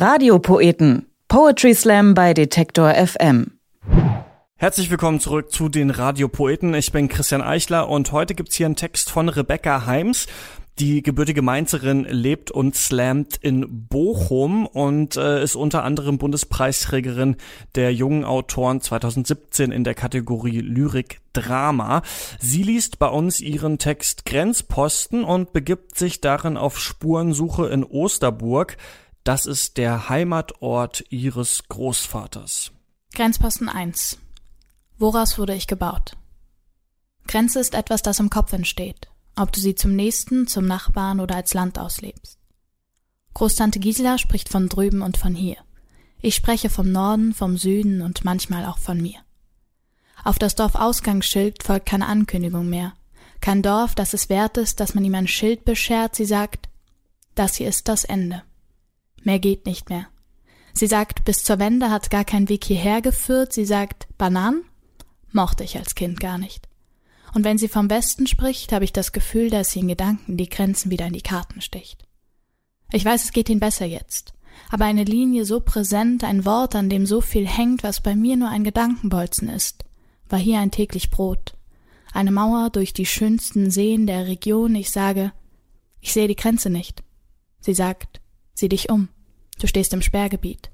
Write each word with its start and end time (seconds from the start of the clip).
Radiopoeten. 0.00 1.06
Poetry 1.26 1.74
Slam 1.74 2.14
bei 2.14 2.32
Detektor 2.32 2.94
FM. 2.94 3.58
Herzlich 4.54 4.92
willkommen 4.92 5.18
zurück 5.18 5.50
zu 5.50 5.68
den 5.68 5.90
Radiopoeten. 5.90 6.72
Ich 6.74 6.92
bin 6.92 7.08
Christian 7.08 7.42
Eichler 7.42 7.88
und 7.88 8.12
heute 8.12 8.36
gibt's 8.36 8.54
hier 8.54 8.66
einen 8.66 8.76
Text 8.76 9.10
von 9.10 9.28
Rebecca 9.28 9.86
Heims. 9.86 10.28
Die 10.78 11.02
gebürtige 11.02 11.42
Mainzerin 11.42 12.04
lebt 12.04 12.52
und 12.52 12.76
slammt 12.76 13.38
in 13.38 13.88
Bochum 13.88 14.66
und 14.66 15.16
äh, 15.16 15.42
ist 15.42 15.56
unter 15.56 15.82
anderem 15.82 16.18
Bundespreisträgerin 16.18 17.34
der 17.74 17.92
jungen 17.92 18.24
Autoren 18.24 18.80
2017 18.80 19.72
in 19.72 19.82
der 19.82 19.94
Kategorie 19.94 20.60
Lyrik 20.60 21.18
Drama. 21.32 22.02
Sie 22.38 22.62
liest 22.62 23.00
bei 23.00 23.08
uns 23.08 23.40
ihren 23.40 23.78
Text 23.78 24.24
Grenzposten 24.26 25.24
und 25.24 25.52
begibt 25.52 25.98
sich 25.98 26.20
darin 26.20 26.56
auf 26.56 26.78
Spurensuche 26.78 27.66
in 27.66 27.82
Osterburg. 27.82 28.76
Das 29.28 29.44
ist 29.44 29.76
der 29.76 30.08
Heimatort 30.08 31.04
ihres 31.10 31.68
Großvaters. 31.68 32.72
Grenzposten 33.14 33.68
1 33.68 34.16
Woraus 34.96 35.36
wurde 35.36 35.54
ich 35.54 35.66
gebaut? 35.66 36.16
Grenze 37.26 37.60
ist 37.60 37.74
etwas, 37.74 38.00
das 38.00 38.20
im 38.20 38.30
Kopf 38.30 38.54
entsteht, 38.54 39.10
ob 39.36 39.52
du 39.52 39.60
sie 39.60 39.74
zum 39.74 39.94
Nächsten, 39.94 40.46
zum 40.46 40.64
Nachbarn 40.64 41.20
oder 41.20 41.36
als 41.36 41.52
Land 41.52 41.78
auslebst. 41.78 42.38
Großtante 43.34 43.80
Gisela 43.80 44.16
spricht 44.16 44.48
von 44.48 44.70
drüben 44.70 45.02
und 45.02 45.18
von 45.18 45.34
hier. 45.34 45.58
Ich 46.22 46.34
spreche 46.34 46.70
vom 46.70 46.90
Norden, 46.90 47.34
vom 47.34 47.58
Süden 47.58 48.00
und 48.00 48.24
manchmal 48.24 48.64
auch 48.64 48.78
von 48.78 48.98
mir. 48.98 49.18
Auf 50.24 50.38
das 50.38 50.54
Dorfausgangsschild 50.54 51.62
folgt 51.62 51.84
keine 51.84 52.06
Ankündigung 52.06 52.70
mehr. 52.70 52.94
Kein 53.42 53.60
Dorf, 53.60 53.94
das 53.94 54.14
es 54.14 54.30
wert 54.30 54.56
ist, 54.56 54.80
dass 54.80 54.94
man 54.94 55.04
ihm 55.04 55.14
ein 55.14 55.28
Schild 55.28 55.66
beschert. 55.66 56.16
Sie 56.16 56.24
sagt, 56.24 56.70
das 57.34 57.56
hier 57.56 57.68
ist 57.68 57.88
das 57.88 58.04
Ende. 58.04 58.42
Mehr 59.22 59.38
geht 59.38 59.66
nicht 59.66 59.90
mehr. 59.90 60.06
Sie 60.72 60.86
sagt, 60.86 61.24
bis 61.24 61.42
zur 61.42 61.58
Wende 61.58 61.90
hat 61.90 62.10
gar 62.10 62.24
kein 62.24 62.48
Weg 62.48 62.64
hierher 62.64 63.02
geführt. 63.02 63.52
Sie 63.52 63.64
sagt, 63.64 64.06
Bananen? 64.16 64.64
Mochte 65.32 65.64
ich 65.64 65.76
als 65.76 65.94
Kind 65.94 66.20
gar 66.20 66.38
nicht. 66.38 66.68
Und 67.34 67.44
wenn 67.44 67.58
sie 67.58 67.68
vom 67.68 67.90
Westen 67.90 68.26
spricht, 68.26 68.72
habe 68.72 68.84
ich 68.84 68.92
das 68.92 69.12
Gefühl, 69.12 69.50
dass 69.50 69.70
sie 69.70 69.80
in 69.80 69.88
Gedanken 69.88 70.36
die 70.36 70.48
Grenzen 70.48 70.90
wieder 70.90 71.06
in 71.06 71.12
die 71.12 71.20
Karten 71.20 71.60
sticht. 71.60 72.06
Ich 72.92 73.04
weiß, 73.04 73.24
es 73.24 73.32
geht 73.32 73.48
ihnen 73.48 73.60
besser 73.60 73.84
jetzt. 73.84 74.32
Aber 74.70 74.84
eine 74.84 75.04
Linie 75.04 75.44
so 75.44 75.60
präsent, 75.60 76.24
ein 76.24 76.44
Wort, 76.44 76.74
an 76.74 76.88
dem 76.88 77.06
so 77.06 77.20
viel 77.20 77.46
hängt, 77.46 77.82
was 77.82 78.00
bei 78.00 78.16
mir 78.16 78.36
nur 78.36 78.48
ein 78.48 78.64
Gedankenbolzen 78.64 79.48
ist, 79.48 79.84
war 80.28 80.38
hier 80.38 80.60
ein 80.60 80.70
täglich 80.70 81.10
Brot. 81.10 81.54
Eine 82.12 82.30
Mauer 82.30 82.70
durch 82.70 82.92
die 82.92 83.06
schönsten 83.06 83.70
Seen 83.70 84.06
der 84.06 84.26
Region. 84.26 84.74
Ich 84.74 84.90
sage, 84.90 85.32
ich 86.00 86.12
sehe 86.12 86.28
die 86.28 86.36
Grenze 86.36 86.70
nicht. 86.70 87.02
Sie 87.60 87.74
sagt, 87.74 88.20
sieh 88.58 88.68
dich 88.68 88.90
um. 88.90 89.08
Du 89.60 89.66
stehst 89.66 89.92
im 89.92 90.02
Sperrgebiet. 90.02 90.70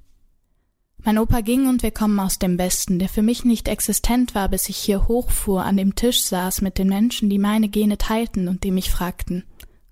Mein 1.02 1.18
Opa 1.18 1.42
ging 1.42 1.68
und 1.68 1.82
wir 1.82 1.90
kommen 1.90 2.18
aus 2.18 2.38
dem 2.38 2.56
Westen, 2.58 2.98
der 2.98 3.10
für 3.10 3.20
mich 3.20 3.44
nicht 3.44 3.68
existent 3.68 4.34
war, 4.34 4.48
bis 4.48 4.70
ich 4.70 4.78
hier 4.78 5.06
hochfuhr, 5.06 5.62
an 5.64 5.76
dem 5.76 5.94
Tisch 5.94 6.22
saß 6.22 6.62
mit 6.62 6.78
den 6.78 6.88
Menschen, 6.88 7.28
die 7.28 7.38
meine 7.38 7.68
Gene 7.68 7.98
teilten 7.98 8.48
und 8.48 8.64
die 8.64 8.70
mich 8.70 8.90
fragten. 8.90 9.44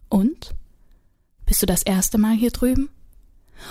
Und? 0.08 0.54
Bist 1.44 1.60
du 1.60 1.66
das 1.66 1.82
erste 1.82 2.16
Mal 2.16 2.34
hier 2.34 2.50
drüben? 2.50 2.88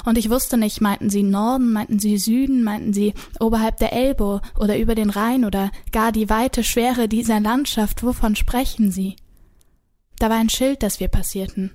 Und 0.05 0.19
ich 0.19 0.30
wusste 0.30 0.58
nicht, 0.58 0.81
meinten 0.81 1.09
sie 1.09 1.23
Norden, 1.23 1.73
meinten 1.73 1.99
sie 1.99 2.17
Süden, 2.17 2.64
meinten 2.64 2.94
sie 2.94 3.14
oberhalb 3.39 3.77
der 3.77 3.92
Elbe 3.92 4.42
oder 4.58 4.77
über 4.77 4.94
den 4.94 5.09
Rhein 5.09 5.44
oder 5.44 5.72
gar 5.92 6.11
die 6.11 6.30
weite 6.30 6.64
Schwere 6.64 7.08
dieser 7.08 7.39
Landschaft, 7.39 8.03
wovon 8.03 8.36
sprechen 8.36 8.92
sie? 8.92 9.16
Da 10.19 10.30
war 10.30 10.38
ein 10.38 10.49
Schild, 10.49 10.83
das 10.83 10.99
wir 10.99 11.08
passierten. 11.08 11.72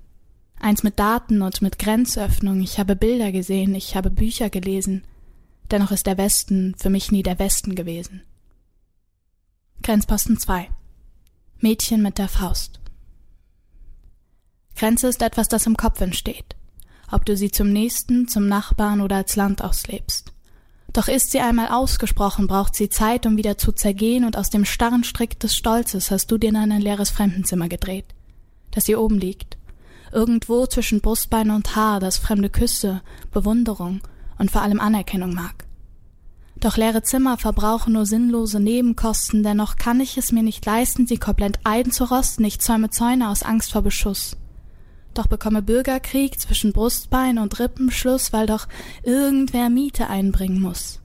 Eins 0.59 0.83
mit 0.83 0.99
Daten 0.99 1.43
und 1.43 1.63
mit 1.63 1.79
Grenzöffnung. 1.79 2.61
Ich 2.61 2.79
habe 2.79 2.97
Bilder 2.97 3.33
gesehen, 3.33 3.75
ich 3.75 3.95
habe 3.95 4.11
Bücher 4.11 4.51
gelesen. 4.51 5.05
Dennoch 5.71 5.91
ist 5.91 6.07
der 6.07 6.19
Westen 6.19 6.75
für 6.77 6.91
mich 6.91 7.13
nie 7.13 7.23
der 7.23 7.39
Westen 7.39 7.75
gewesen. 7.75 8.23
Grenzposten 9.83 10.39
2 10.39 10.69
Mädchen 11.61 12.03
mit 12.03 12.19
der 12.19 12.29
Faust 12.29 12.81
Grenze 14.75 15.09
ist 15.09 15.23
etwas, 15.23 15.49
das 15.49 15.67
im 15.67 15.77
Kopf 15.77 16.01
entsteht, 16.01 16.57
ob 17.11 17.25
du 17.25 17.37
sie 17.37 17.51
zum 17.51 17.73
Nächsten, 17.73 18.29
zum 18.29 18.47
Nachbarn 18.47 19.01
oder 19.01 19.17
als 19.17 19.37
Land 19.37 19.63
auslebst. 19.63 20.33
Doch 20.93 21.09
ist 21.09 21.31
sie 21.31 21.41
einmal 21.41 21.69
ausgesprochen, 21.69 22.47
braucht 22.47 22.75
sie 22.75 22.89
Zeit, 22.89 23.27
um 23.27 23.37
wieder 23.37 23.59
zu 23.59 23.73
zergehen, 23.73 24.25
und 24.25 24.37
aus 24.37 24.51
dem 24.51 24.65
starren 24.65 25.05
Strick 25.05 25.39
des 25.41 25.57
Stolzes 25.57 26.11
hast 26.11 26.31
du 26.31 26.39
dir 26.39 26.51
in 26.51 26.57
ein 26.57 26.81
leeres 26.81 27.11
Fremdenzimmer 27.11 27.69
gedreht, 27.69 28.07
das 28.71 28.87
hier 28.87 29.01
oben 29.01 29.19
liegt, 29.19 29.57
irgendwo 30.17 30.67
zwischen 30.67 31.03
Brustbein 31.03 31.51
und 31.51 31.77
Haar, 31.77 32.01
das 32.01 32.17
fremde 32.17 32.49
Küsse, 32.49 33.03
Bewunderung 33.33 34.01
und 34.39 34.51
vor 34.51 34.63
allem 34.63 34.81
Anerkennung 34.81 35.35
mag. 35.35 35.67
Doch 36.59 36.79
leere 36.79 37.03
Zimmer 37.03 37.37
verbrauchen 37.37 37.93
nur 37.93 38.07
sinnlose 38.07 38.59
Nebenkosten, 38.59 39.43
dennoch 39.43 39.77
kann 39.77 40.01
ich 40.01 40.17
es 40.17 40.33
mir 40.33 40.43
nicht 40.43 40.65
leisten, 40.65 41.07
sie 41.07 41.19
komplett 41.19 41.61
einzurosten, 41.65 42.47
ich 42.47 42.61
zäume 42.61 42.89
Zäune 42.89 43.29
aus 43.29 43.43
Angst 43.43 43.73
vor 43.73 43.83
Beschuss. 43.83 44.39
Doch 45.13 45.27
bekomme 45.27 45.61
Bürgerkrieg 45.61 46.41
zwischen 46.41 46.73
Brustbein 46.73 47.39
und 47.39 47.59
Rippenschluss, 47.59 48.33
weil 48.33 48.47
doch 48.47 48.69
irgendwer 49.03 49.69
Miete 49.69 50.09
einbringen 50.09 50.63
muss. 50.63 51.01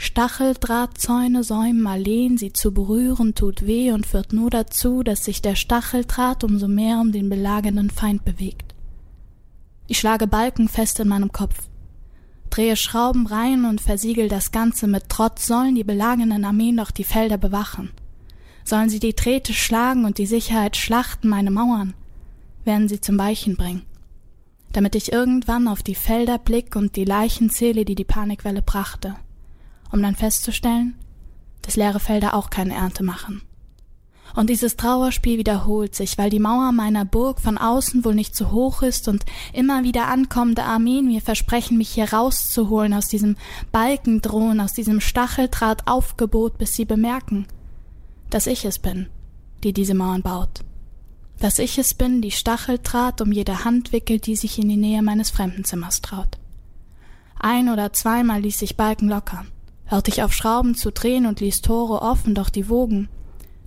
Stacheldrahtzäune 0.00 1.44
säumen 1.44 1.86
alleen, 1.86 2.38
sie 2.38 2.52
zu 2.52 2.72
berühren 2.72 3.34
tut 3.34 3.66
weh 3.66 3.92
und 3.92 4.06
führt 4.06 4.32
nur 4.32 4.50
dazu, 4.50 5.02
dass 5.02 5.24
sich 5.24 5.42
der 5.42 5.54
Stacheldraht 5.54 6.42
umso 6.42 6.68
mehr 6.68 7.00
um 7.00 7.12
den 7.12 7.28
belagernden 7.28 7.90
Feind 7.90 8.24
bewegt. 8.24 8.74
Ich 9.86 9.98
schlage 9.98 10.26
Balken 10.26 10.68
fest 10.68 11.00
in 11.00 11.08
meinem 11.08 11.32
Kopf 11.32 11.68
drehe 12.50 12.76
Schrauben 12.76 13.26
rein 13.26 13.64
und 13.64 13.80
versiegel 13.80 14.28
das 14.28 14.52
Ganze 14.52 14.86
mit 14.86 15.08
Trotz, 15.08 15.46
sollen 15.46 15.74
die 15.74 15.84
belagenden 15.84 16.44
Armeen 16.44 16.76
doch 16.76 16.90
die 16.90 17.04
Felder 17.04 17.38
bewachen. 17.38 17.90
Sollen 18.64 18.90
sie 18.90 19.00
die 19.00 19.14
Trete 19.14 19.54
schlagen 19.54 20.04
und 20.04 20.18
die 20.18 20.26
Sicherheit 20.26 20.76
schlachten 20.76 21.28
meine 21.28 21.50
Mauern, 21.50 21.94
werden 22.64 22.88
sie 22.88 23.00
zum 23.00 23.18
Weichen 23.18 23.56
bringen. 23.56 23.82
Damit 24.72 24.94
ich 24.94 25.12
irgendwann 25.12 25.66
auf 25.66 25.82
die 25.82 25.94
Felder 25.94 26.38
blick 26.38 26.76
und 26.76 26.96
die 26.96 27.04
Leichen 27.04 27.50
zähle, 27.50 27.84
die 27.84 27.94
die 27.94 28.04
Panikwelle 28.04 28.62
brachte, 28.62 29.16
um 29.90 30.02
dann 30.02 30.16
festzustellen, 30.16 30.94
dass 31.62 31.76
leere 31.76 32.00
Felder 32.00 32.34
auch 32.34 32.50
keine 32.50 32.74
Ernte 32.74 33.02
machen. 33.02 33.42
Und 34.34 34.48
dieses 34.48 34.76
Trauerspiel 34.76 35.38
wiederholt 35.38 35.94
sich, 35.94 36.16
weil 36.16 36.30
die 36.30 36.38
Mauer 36.38 36.72
meiner 36.72 37.04
Burg 37.04 37.40
von 37.40 37.58
außen 37.58 38.04
wohl 38.04 38.14
nicht 38.14 38.36
zu 38.36 38.52
hoch 38.52 38.82
ist 38.82 39.08
und 39.08 39.24
immer 39.52 39.82
wieder 39.82 40.06
ankommende 40.06 40.62
Armeen 40.62 41.06
mir 41.06 41.20
versprechen, 41.20 41.78
mich 41.78 41.90
hier 41.90 42.12
rauszuholen 42.12 42.94
aus 42.94 43.08
diesem 43.08 43.36
Balkendrohen, 43.72 44.60
aus 44.60 44.72
diesem 44.72 45.00
Stacheldrahtaufgebot, 45.00 46.58
bis 46.58 46.74
sie 46.74 46.84
bemerken, 46.84 47.46
dass 48.30 48.46
ich 48.46 48.64
es 48.64 48.78
bin, 48.78 49.08
die 49.64 49.72
diese 49.72 49.94
Mauern 49.94 50.22
baut. 50.22 50.60
Dass 51.40 51.58
ich 51.58 51.78
es 51.78 51.94
bin, 51.94 52.22
die 52.22 52.30
Stacheldraht 52.30 53.20
um 53.20 53.32
jede 53.32 53.64
Hand 53.64 53.92
wickelt, 53.92 54.26
die 54.26 54.36
sich 54.36 54.58
in 54.58 54.68
die 54.68 54.76
Nähe 54.76 55.02
meines 55.02 55.30
Fremdenzimmers 55.30 56.02
traut. 56.02 56.38
Ein 57.38 57.70
oder 57.70 57.92
zweimal 57.94 58.42
ließ 58.42 58.60
ich 58.62 58.76
Balken 58.76 59.08
locker, 59.08 59.46
hörte 59.90 60.10
ich 60.10 60.22
auf 60.22 60.32
Schrauben 60.32 60.76
zu 60.76 60.92
drehen 60.92 61.26
und 61.26 61.40
ließ 61.40 61.62
Tore 61.62 62.00
offen, 62.00 62.34
doch 62.34 62.48
die 62.48 62.68
Wogen, 62.68 63.08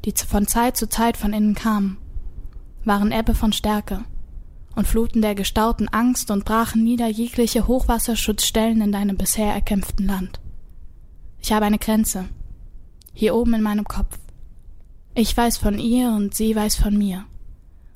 die 0.05 0.13
von 0.13 0.47
Zeit 0.47 0.77
zu 0.77 0.87
Zeit 0.87 1.17
von 1.17 1.33
innen 1.33 1.53
kamen, 1.53 1.97
waren 2.85 3.11
Ebbe 3.11 3.35
von 3.35 3.51
Stärke 3.51 4.05
und 4.75 4.87
Fluten 4.87 5.21
der 5.21 5.35
gestauten 5.35 5.89
Angst 5.89 6.31
und 6.31 6.45
brachen 6.45 6.83
nieder 6.83 7.07
jegliche 7.07 7.67
Hochwasserschutzstellen 7.67 8.81
in 8.81 8.91
deinem 8.93 9.17
bisher 9.17 9.53
erkämpften 9.53 10.07
Land. 10.07 10.39
Ich 11.41 11.51
habe 11.51 11.65
eine 11.65 11.77
Grenze, 11.77 12.25
hier 13.13 13.35
oben 13.35 13.53
in 13.53 13.61
meinem 13.61 13.85
Kopf. 13.85 14.17
Ich 15.15 15.35
weiß 15.35 15.57
von 15.57 15.77
ihr 15.77 16.07
und 16.11 16.33
sie 16.33 16.55
weiß 16.55 16.77
von 16.77 16.97
mir. 16.97 17.25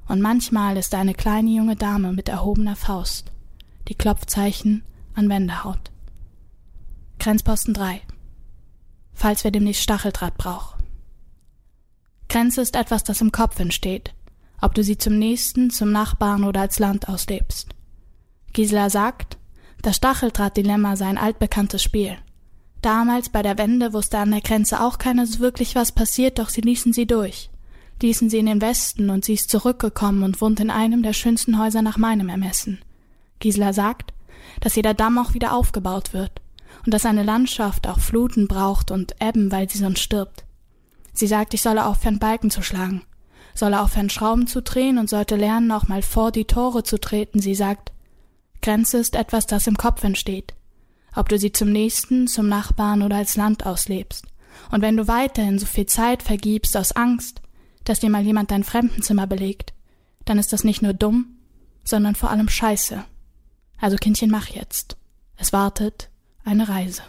Und 0.08 0.22
manchmal 0.22 0.76
ist 0.78 0.94
eine 0.94 1.14
kleine 1.14 1.50
junge 1.50 1.78
Dame 1.78 2.12
mit 2.12 2.28
erhobener 2.28 2.76
Faust, 2.76 3.32
die 3.88 3.96
Klopfzeichen 3.96 4.84
an 5.16 5.30
Wände 5.30 5.64
haut. 5.64 5.92
Grenzposten 7.20 7.74
3. 7.74 8.02
Falls 9.20 9.44
wir 9.44 9.50
demnächst 9.50 9.82
Stacheldraht 9.82 10.38
brauchen. 10.38 10.84
Grenze 12.30 12.62
ist 12.62 12.76
etwas, 12.76 13.04
das 13.04 13.20
im 13.20 13.32
Kopf 13.32 13.60
entsteht, 13.60 14.14
ob 14.62 14.76
du 14.76 14.84
sie 14.84 15.00
zum 15.00 15.18
Nächsten, 15.18 15.72
zum 15.72 15.92
Nachbarn 15.92 16.44
oder 16.44 16.62
als 16.62 16.78
Land 16.78 17.10
auslebst. 17.10 17.70
Gisela 18.54 18.92
sagt, 18.92 19.40
das 19.82 19.96
Stacheldrahtdilemma 19.96 20.96
sei 20.96 21.08
ein 21.08 21.18
altbekanntes 21.18 21.82
Spiel. 21.82 22.16
Damals 22.84 23.30
bei 23.30 23.42
der 23.42 23.58
Wende 23.58 23.92
wusste 23.92 24.20
an 24.20 24.30
der 24.30 24.42
Grenze 24.42 24.82
auch 24.82 25.00
keiner 25.00 25.26
so 25.26 25.40
wirklich, 25.40 25.74
was 25.74 25.92
passiert, 25.92 26.38
doch 26.38 26.50
sie 26.50 26.62
ließen 26.62 26.94
sie 26.94 27.08
durch. 27.08 27.50
Ließen 28.00 28.30
sie 28.30 28.38
in 28.38 28.46
den 28.46 28.62
Westen 28.62 29.10
und 29.10 29.26
sie 29.26 29.34
ist 29.34 29.50
zurückgekommen 29.50 30.22
und 30.22 30.42
wohnt 30.42 30.60
in 30.60 30.70
einem 30.70 31.02
der 31.02 31.14
schönsten 31.14 31.58
Häuser 31.58 31.82
nach 31.82 31.98
meinem 31.98 32.30
Ermessen. 32.30 32.84
Gisela 33.40 33.74
sagt, 33.74 34.14
dass 34.60 34.76
jeder 34.76 34.94
Damm 34.94 35.18
auch 35.18 35.34
wieder 35.34 35.54
aufgebaut 35.54 36.14
wird 36.14 36.40
und 36.86 36.94
dass 36.94 37.06
eine 37.06 37.24
Landschaft 37.24 37.88
auch 37.88 38.00
Fluten 38.00 38.48
braucht 38.48 38.92
und 38.92 39.16
Ebben, 39.22 39.52
weil 39.52 39.70
sie 39.70 39.78
sonst 39.78 40.00
stirbt. 40.00 40.46
Sie 41.14 41.28
sagt, 41.28 41.54
ich 41.54 41.62
solle 41.62 41.86
aufhören, 41.86 42.20
Balken 42.20 42.52
zu 42.52 42.62
schlagen, 42.62 43.04
solle 43.56 43.82
aufhören, 43.82 44.10
Schrauben 44.10 44.48
zu 44.48 44.62
drehen 44.62 44.98
und 44.98 45.10
sollte 45.10 45.36
lernen, 45.36 45.72
auch 45.72 45.88
mal 45.88 46.02
vor 46.02 46.32
die 46.32 46.46
Tore 46.46 46.84
zu 46.84 47.00
treten. 47.00 47.40
Sie 47.40 47.56
sagt, 47.56 47.92
Grenze 48.62 48.98
ist 48.98 49.16
etwas, 49.16 49.48
das 49.48 49.68
im 49.68 49.78
Kopf 49.78 50.04
entsteht. 50.04 50.54
Ob 51.16 51.30
du 51.30 51.40
sie 51.40 51.52
zum 51.52 51.72
Nächsten, 51.72 52.28
zum 52.28 52.48
Nachbarn 52.48 53.02
oder 53.02 53.16
als 53.16 53.36
Land 53.36 53.66
auslebst. 53.66 54.26
Und 54.72 54.82
wenn 54.82 54.98
du 54.98 55.08
weiterhin 55.08 55.58
so 55.60 55.66
viel 55.66 55.86
Zeit 55.88 56.22
vergibst 56.22 56.78
aus 56.78 56.92
Angst, 56.92 57.42
dass 57.84 58.00
dir 58.00 58.10
mal 58.10 58.24
jemand 58.24 58.52
dein 58.52 58.64
Fremdenzimmer 58.64 59.26
belegt, 59.26 59.74
dann 60.26 60.38
ist 60.38 60.54
das 60.54 60.64
nicht 60.64 60.82
nur 60.82 60.94
dumm, 60.94 61.38
sondern 61.84 62.16
vor 62.16 62.30
allem 62.30 62.50
scheiße. 62.50 63.04
Also 63.80 63.98
Kindchen, 63.98 64.30
mach 64.30 64.48
jetzt. 64.50 64.98
Es 65.38 65.54
wartet 65.54 66.10
eine 66.48 66.70
Reise. 66.70 67.04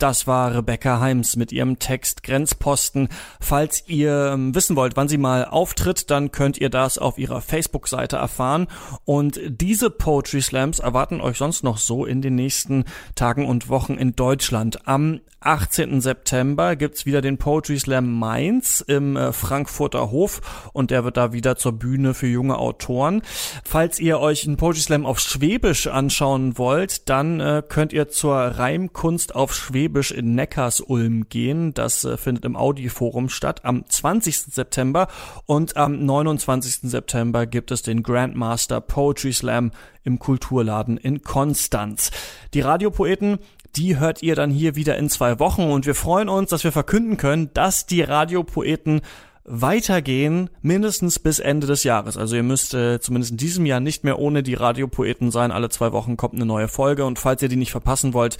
Das 0.00 0.26
war 0.26 0.54
Rebecca 0.54 0.98
Heims 0.98 1.36
mit 1.36 1.52
ihrem 1.52 1.78
Text 1.78 2.22
Grenzposten. 2.22 3.10
Falls 3.38 3.84
ihr 3.86 4.30
ähm, 4.32 4.54
wissen 4.54 4.74
wollt, 4.74 4.96
wann 4.96 5.08
sie 5.08 5.18
mal 5.18 5.44
auftritt, 5.44 6.10
dann 6.10 6.32
könnt 6.32 6.56
ihr 6.56 6.70
das 6.70 6.96
auf 6.96 7.18
ihrer 7.18 7.42
Facebook-Seite 7.42 8.16
erfahren. 8.16 8.66
Und 9.04 9.38
diese 9.46 9.90
Poetry 9.90 10.40
Slams 10.40 10.78
erwarten 10.78 11.20
euch 11.20 11.36
sonst 11.36 11.64
noch 11.64 11.76
so 11.76 12.06
in 12.06 12.22
den 12.22 12.34
nächsten 12.34 12.86
Tagen 13.14 13.44
und 13.44 13.68
Wochen 13.68 13.92
in 13.92 14.16
Deutschland. 14.16 14.88
Am 14.88 15.20
18. 15.40 16.02
September 16.02 16.76
gibt's 16.76 17.06
wieder 17.06 17.22
den 17.22 17.38
Poetry 17.38 17.78
Slam 17.78 18.18
Mainz 18.18 18.84
im 18.86 19.16
äh, 19.16 19.32
Frankfurter 19.32 20.10
Hof 20.10 20.70
und 20.74 20.90
der 20.90 21.04
wird 21.04 21.16
da 21.16 21.32
wieder 21.32 21.56
zur 21.56 21.72
Bühne 21.72 22.12
für 22.12 22.26
junge 22.26 22.58
Autoren. 22.58 23.22
Falls 23.64 23.98
ihr 23.98 24.20
euch 24.20 24.46
einen 24.46 24.58
Poetry 24.58 24.82
Slam 24.82 25.06
auf 25.06 25.18
Schwäbisch 25.18 25.86
anschauen 25.86 26.58
wollt, 26.58 27.08
dann 27.08 27.40
äh, 27.40 27.62
könnt 27.66 27.94
ihr 27.94 28.08
zur 28.08 28.36
Reimkunst 28.36 29.34
auf 29.34 29.54
Schwäbisch 29.90 30.12
in 30.12 30.36
Neckarsulm 30.36 31.28
gehen. 31.28 31.74
Das 31.74 32.04
äh, 32.04 32.16
findet 32.16 32.44
im 32.44 32.54
Audi-Forum 32.54 33.28
statt 33.28 33.64
am 33.64 33.84
20. 33.88 34.38
September 34.38 35.08
und 35.46 35.76
am 35.76 36.04
29. 36.04 36.88
September 36.88 37.44
gibt 37.44 37.72
es 37.72 37.82
den 37.82 38.04
Grandmaster 38.04 38.80
Poetry 38.80 39.32
Slam 39.32 39.72
im 40.04 40.20
Kulturladen 40.20 40.96
in 40.96 41.22
Konstanz. 41.22 42.12
Die 42.54 42.60
Radiopoeten 42.60 43.38
die 43.76 44.00
hört 44.00 44.20
ihr 44.20 44.34
dann 44.34 44.50
hier 44.50 44.74
wieder 44.74 44.96
in 44.96 45.08
zwei 45.08 45.38
Wochen 45.38 45.70
und 45.70 45.86
wir 45.86 45.94
freuen 45.94 46.28
uns, 46.28 46.50
dass 46.50 46.64
wir 46.64 46.72
verkünden 46.72 47.16
können, 47.16 47.54
dass 47.54 47.86
die 47.86 48.02
Radiopoeten 48.02 49.00
weitergehen, 49.44 50.50
mindestens 50.62 51.18
bis 51.18 51.38
Ende 51.38 51.66
des 51.66 51.84
Jahres. 51.84 52.16
Also 52.16 52.36
ihr 52.36 52.42
müsst 52.42 52.74
äh, 52.74 53.00
zumindest 53.00 53.32
in 53.32 53.36
diesem 53.38 53.66
Jahr 53.66 53.80
nicht 53.80 54.04
mehr 54.04 54.18
ohne 54.18 54.42
die 54.42 54.54
Radiopoeten 54.54 55.30
sein. 55.30 55.50
Alle 55.50 55.70
zwei 55.70 55.92
Wochen 55.92 56.16
kommt 56.16 56.34
eine 56.34 56.46
neue 56.46 56.68
Folge 56.68 57.04
und 57.04 57.18
falls 57.18 57.42
ihr 57.42 57.48
die 57.48 57.56
nicht 57.56 57.72
verpassen 57.72 58.14
wollt, 58.14 58.38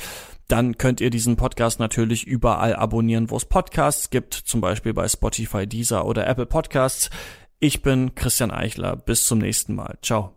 dann 0.48 0.78
könnt 0.78 1.00
ihr 1.00 1.10
diesen 1.10 1.36
Podcast 1.36 1.80
natürlich 1.80 2.26
überall 2.26 2.74
abonnieren, 2.74 3.30
wo 3.30 3.36
es 3.36 3.44
Podcasts 3.44 4.10
gibt, 4.10 4.34
zum 4.34 4.60
Beispiel 4.60 4.92
bei 4.92 5.08
Spotify, 5.08 5.66
Deezer 5.66 6.04
oder 6.04 6.26
Apple 6.26 6.46
Podcasts. 6.46 7.10
Ich 7.60 7.82
bin 7.82 8.14
Christian 8.14 8.50
Eichler. 8.50 8.96
Bis 8.96 9.26
zum 9.26 9.38
nächsten 9.38 9.74
Mal. 9.74 9.98
Ciao. 10.02 10.32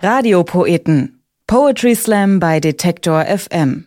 Radiopoeten. 0.00 1.22
Poetry 1.46 1.94
Slam 1.94 2.40
bei 2.40 2.60
Detektor 2.60 3.24
FM. 3.24 3.86